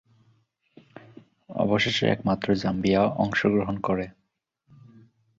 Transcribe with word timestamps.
অবশেষে 1.55 2.05
একমাত্র 2.07 2.47
জাম্বিয়া 2.55 3.01
অংশগ্রহণ 3.17 3.75
করে। 3.79 4.05